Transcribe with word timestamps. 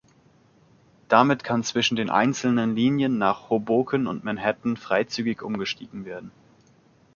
Damit 1.09 1.43
kann 1.43 1.61
zwischen 1.63 1.95
den 1.95 2.09
einzelnen 2.09 2.73
Linien 2.75 3.19
nach 3.19 3.51
Hoboken 3.51 4.07
und 4.07 4.23
Manhattan 4.23 4.75
freizügig 4.75 5.43
umgestiegen 5.43 6.05
werden. 6.05 6.31